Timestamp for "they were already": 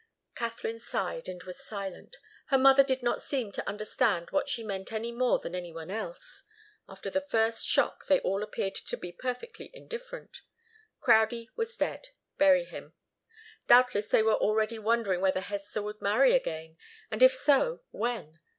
14.07-14.79